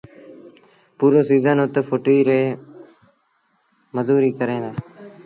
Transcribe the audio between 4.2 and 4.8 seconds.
ڪريݩ دآ.